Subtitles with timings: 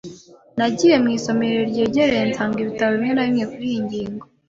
[0.57, 4.23] Nagiye mu isomero ryegereye nsanga ibitabo bimwe na bimwe kuriyi ngingo.